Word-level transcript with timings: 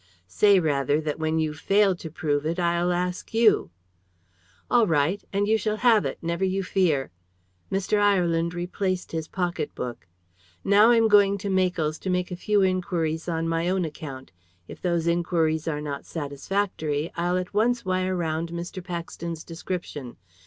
"Say, 0.25 0.59
rather, 0.59 0.99
that 0.99 1.19
when 1.19 1.37
you've 1.37 1.59
failed 1.59 1.99
to 1.99 2.09
prove 2.09 2.43
it, 2.43 2.57
I'll 2.57 2.91
ask 2.91 3.35
you." 3.35 3.69
"All 4.67 4.87
right. 4.87 5.23
And 5.31 5.47
you 5.47 5.59
shall 5.59 5.77
have 5.85 6.05
it, 6.05 6.17
never 6.23 6.43
you 6.43 6.63
fear." 6.63 7.11
Mr. 7.71 7.99
Ireland 7.99 8.55
replaced 8.55 9.11
his 9.11 9.27
pocketbook. 9.27 10.07
"Now 10.63 10.89
I'm 10.89 11.07
going 11.07 11.37
to 11.37 11.51
Makell's 11.51 11.99
to 11.99 12.09
make 12.09 12.31
a 12.31 12.35
few 12.35 12.63
inquiries 12.63 13.29
on 13.29 13.47
my 13.47 13.69
own 13.69 13.85
account. 13.85 14.31
If 14.67 14.81
those 14.81 15.05
inquiries 15.05 15.67
are 15.67 15.81
not 15.81 16.07
satisfactory, 16.07 17.11
I'll 17.15 17.37
at 17.37 17.53
once 17.53 17.85
wire 17.85 18.15
round 18.15 18.49
Mr. 18.49 18.83
Paxton's 18.83 19.43
description. 19.43 20.17